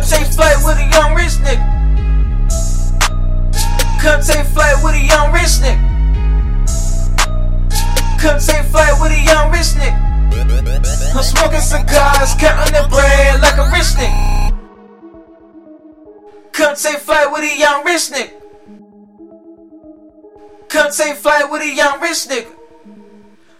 Come 0.00 0.08
take 0.08 0.32
flight 0.32 0.56
with 0.64 0.78
a 0.78 0.88
young 0.96 1.14
rich 1.14 1.36
nigga. 1.44 1.60
Come 4.00 4.22
take 4.22 4.46
flight 4.46 4.82
with 4.82 4.94
a 4.94 5.04
young 5.04 5.30
rich 5.30 5.60
nigga. 5.60 5.76
Come 8.18 8.40
take 8.40 8.64
flight 8.70 8.98
with 8.98 9.12
a 9.12 9.20
young 9.20 9.50
rich 9.52 9.76
nigga. 9.76 11.14
I'm 11.14 11.22
smoking 11.22 11.60
cigars, 11.60 12.34
counting 12.40 12.72
the 12.72 12.88
bread 12.88 13.42
like 13.42 13.58
a 13.58 13.68
rich 13.70 13.92
nigga. 14.00 14.52
Come 16.52 16.76
take 16.76 17.00
flight 17.00 17.30
with 17.30 17.42
a 17.42 17.58
young 17.58 17.84
rich 17.84 18.10
nigga. 18.10 18.32
Come 20.70 20.90
take 20.92 21.16
flight 21.16 21.50
with 21.50 21.60
a 21.60 21.74
young 21.74 22.00
rich 22.00 22.26
nigga. 22.26 22.50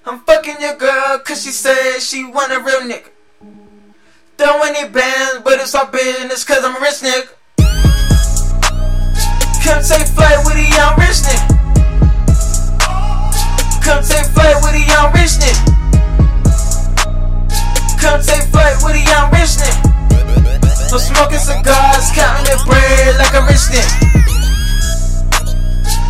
I'm 0.07 0.21
fucking 0.21 0.57
your 0.59 0.77
girl 0.79 1.19
cause 1.19 1.43
she 1.43 1.51
said 1.51 2.01
she 2.01 2.25
want 2.25 2.51
a 2.51 2.61
real 2.61 2.81
nigga. 2.81 3.11
Don't 4.41 4.59
want 4.59 4.75
any 4.75 4.89
bands, 4.89 5.43
but 5.45 5.61
it's 5.61 5.75
all 5.75 5.85
business 5.93 6.45
cause 6.45 6.65
I'm 6.65 6.75
a 6.75 6.81
rich 6.81 7.05
nigga. 7.05 7.29
Come 9.61 9.85
take 9.85 10.09
flight 10.17 10.41
with 10.49 10.57
a 10.57 10.65
young 10.65 10.97
rich 10.97 11.21
nigga. 11.29 11.45
Come 13.85 14.01
take 14.01 14.25
flight 14.33 14.57
with 14.65 14.81
a 14.81 14.85
young 14.89 15.13
rich 15.13 15.37
nigga. 15.45 15.61
Come 18.01 18.23
take 18.25 18.49
flight 18.49 18.81
with 18.81 18.97
a 18.97 19.05
young 19.05 19.29
rich 19.29 19.61
nigga. 19.61 19.77
I'm 20.89 20.99
smoking 20.99 21.37
cigars, 21.37 22.09
counting 22.17 22.49
the 22.49 22.57
bread 22.65 23.21
like 23.21 23.37
a 23.37 23.45
rich 23.45 23.69
nigga. 23.69 23.93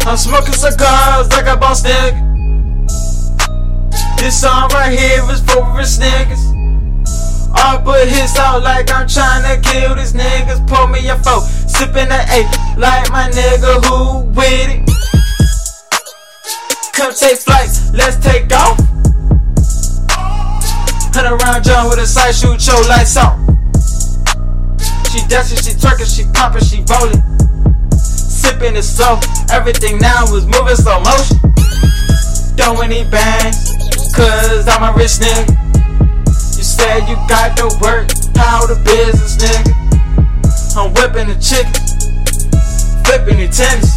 I'm 0.07 0.17
smoking 0.17 0.55
cigars 0.55 1.29
like 1.33 1.49
a 1.49 1.57
boss 1.57 1.83
nigga. 1.83 2.15
This 4.19 4.41
song 4.41 4.71
right 4.71 4.97
here 4.97 5.19
is 5.33 5.41
for 5.41 5.67
rich 5.75 5.99
niggas. 5.99 6.50
I 7.55 7.81
put 7.83 8.09
hits 8.09 8.39
out 8.39 8.63
like 8.63 8.91
I'm 8.91 9.07
trying 9.09 9.43
to 9.45 9.61
kill 9.69 9.95
these 9.95 10.13
niggas. 10.13 10.67
Pull 10.67 10.87
me 10.89 11.09
a 11.09 11.17
four, 11.19 11.41
sipping 11.41 12.09
the 12.09 12.21
eight 12.31 12.49
like 12.79 13.11
my 13.11 13.31
nigga 13.31 13.85
who 13.85 14.27
with 14.31 14.69
it. 14.69 14.87
Come 16.93 17.15
take 17.15 17.39
flights, 17.39 17.93
let's 17.93 18.17
take 18.17 18.53
off. 18.53 18.79
Hunt 21.13 21.27
around 21.27 21.65
John 21.65 21.89
with 21.89 21.99
a 21.99 22.07
side 22.07 22.35
shoot, 22.35 22.61
show 22.61 22.81
lights 22.89 23.17
out. 23.17 23.37
She 25.11 25.27
dancing, 25.27 25.59
she 25.59 25.75
twerking, 25.75 26.07
she 26.07 26.25
popping, 26.33 26.63
she 26.63 26.85
rolling. 26.87 27.21
Sipping 27.99 28.77
it 28.77 28.83
slow, 28.83 29.19
everything 29.51 29.99
now 29.99 30.25
is 30.25 30.47
moving 30.47 30.77
slow 30.77 31.01
motion. 31.01 31.39
Don't 32.55 32.83
any 32.85 33.03
bands, 33.11 33.75
cause 34.15 34.69
I'm 34.69 34.83
a 34.83 34.97
rich 34.97 35.19
nigga. 35.19 35.70
You 37.09 37.17
got 37.27 37.57
the 37.57 37.67
work, 37.83 38.11
how 38.37 38.67
the 38.67 38.77
business 38.85 39.37
nigga. 39.37 39.75
I'm 40.77 40.93
whipping 40.95 41.27
the 41.27 41.35
chicken, 41.41 41.73
flipping 43.05 43.39
the 43.39 43.49
tennis. 43.49 43.97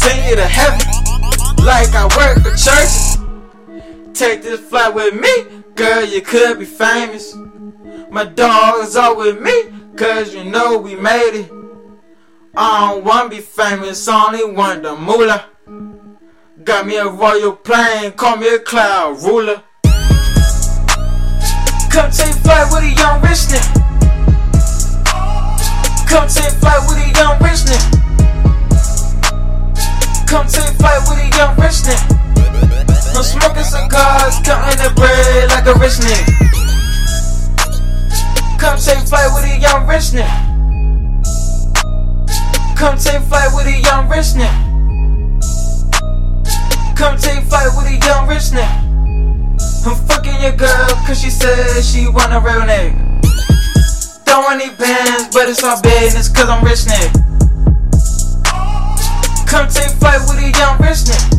Sing 0.00 0.28
you 0.28 0.36
to 0.36 0.46
heaven, 0.46 0.78
like 1.64 1.92
I 1.94 2.04
work 2.16 2.38
for 2.44 2.54
churches. 2.54 3.16
Take 4.16 4.42
this 4.42 4.60
flight 4.60 4.94
with 4.94 5.14
me, 5.14 5.62
girl, 5.74 6.04
you 6.04 6.20
could 6.20 6.60
be 6.60 6.66
famous. 6.66 7.34
My 8.10 8.24
dog 8.24 8.84
is 8.84 8.94
all 8.94 9.16
with 9.16 9.40
me, 9.40 9.72
cause 9.96 10.32
you 10.32 10.44
know 10.44 10.78
we 10.78 10.94
made 10.94 11.34
it. 11.34 11.50
I 12.56 12.92
don't 12.92 13.04
wanna 13.04 13.28
be 13.28 13.40
famous, 13.40 14.06
only 14.06 14.44
want 14.44 14.82
the 14.82 14.94
moolah. 14.94 15.46
Got 16.62 16.86
me 16.86 16.96
a 16.96 17.08
royal 17.08 17.56
plane, 17.56 18.12
call 18.12 18.36
me 18.36 18.54
a 18.54 18.58
cloud 18.60 19.20
ruler. 19.22 19.64
Come 21.90 22.10
take 22.10 22.34
flight 22.44 22.66
with 22.70 22.84
a 22.84 22.92
young 22.94 23.20
rich 23.22 23.48
nigga. 23.48 23.72
Come 26.06 26.28
take 26.28 26.52
flight 26.60 26.80
with 26.86 26.98
a 26.98 27.08
young 27.16 27.38
rich 27.42 27.64
nigga. 27.66 27.88
Come 30.26 30.46
take 30.46 30.74
flight 30.76 31.00
with 31.08 31.18
a 31.18 31.28
young 31.36 31.56
rich 31.56 31.82
nigga. 31.88 32.16
I'm 33.16 33.24
smoking 33.24 33.64
cigars, 33.64 34.38
counting 34.44 34.78
the 34.78 34.92
bread 34.94 35.48
like 35.50 35.66
a 35.66 35.74
rich 35.74 35.98
nigga. 35.98 36.24
Come 38.58 38.78
take 38.78 39.06
flight 39.08 39.30
with 39.34 39.44
a 39.44 39.58
young 39.58 39.86
rich 39.86 40.12
nigga. 40.12 40.28
Come 42.76 42.96
take 42.98 43.22
flight 43.22 43.50
with 43.54 43.66
a 43.66 43.80
young 43.80 44.08
rich 44.08 44.34
nigga. 44.36 44.54
Come 46.96 47.16
take 47.18 47.44
flight 47.44 47.70
with 47.76 47.86
a 47.86 47.96
young 48.06 48.28
rich 48.28 48.50
nigga. 48.52 48.87
I'm 49.86 49.96
fucking 50.06 50.40
your 50.42 50.52
girl 50.52 50.88
cause 51.06 51.20
she 51.20 51.30
said 51.30 51.82
she 51.82 52.08
want 52.08 52.32
a 52.32 52.40
real 52.40 52.60
nigga. 52.66 52.94
Don't 54.24 54.44
want 54.44 54.60
any 54.60 54.74
bands, 54.74 55.28
but 55.32 55.48
it's 55.48 55.62
all 55.64 55.80
business 55.80 56.28
cause 56.28 56.48
I'm 56.48 56.64
rich 56.64 56.84
nigga. 56.84 57.12
Come 59.46 59.68
take 59.68 59.92
flight 59.96 60.20
with 60.28 60.38
a 60.38 60.50
young 60.58 60.78
rich 60.82 61.06
nigga. 61.08 61.38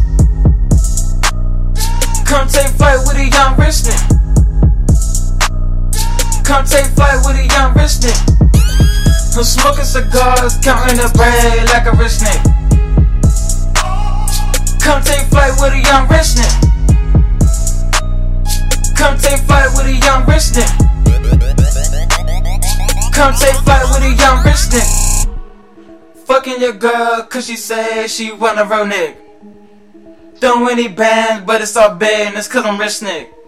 Come 2.25 2.47
take 2.47 2.71
flight 2.77 2.99
with 3.05 3.17
a 3.17 3.27
young 3.27 3.57
rich 3.59 3.83
nigga. 3.85 4.19
Come 6.43 6.65
take 6.65 6.87
flight 6.95 7.19
with 7.25 7.35
a 7.37 7.45
young 7.45 7.73
rich 7.75 7.99
nigga. 8.01 8.39
I'm 9.37 9.43
smoking 9.43 9.85
cigars, 9.85 10.57
counting 10.63 10.97
the 10.97 11.11
bread 11.15 11.69
like 11.69 11.85
a 11.85 11.91
rich 11.97 12.19
nigga. 12.23 12.57
Come 14.81 15.03
take 15.03 15.27
flight 15.27 15.53
with 15.59 15.73
a 15.73 15.81
young 15.81 16.07
rich 16.07 16.33
nigga. 16.39 16.68
Come 18.99 19.17
take 19.17 19.39
flight 19.47 19.69
with 19.75 19.87
a 19.87 19.95
young 19.95 20.25
rich 20.27 20.51
nigga. 20.51 20.75
Come 23.13 23.33
take 23.33 23.55
flight 23.63 23.85
with 23.87 24.03
a 24.03 24.13
young 24.13 24.43
rich 24.43 24.67
nigga. 24.75 25.29
Fucking 26.25 26.59
your 26.59 26.73
girl 26.73 27.23
cause 27.23 27.47
she 27.47 27.55
say 27.55 28.07
she 28.07 28.33
want 28.33 28.59
a 28.59 28.65
real 28.65 28.85
nigga. 28.85 29.15
Don't 30.41 30.69
any 30.69 30.89
bands, 30.89 31.45
but 31.45 31.61
it's 31.61 31.77
all 31.77 31.95
business 31.95 32.49
cause 32.49 32.65
I'm 32.65 32.77
rich 32.77 32.99
nigga. 32.99 33.38